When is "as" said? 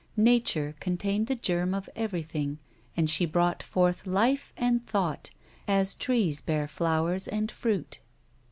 5.67-5.93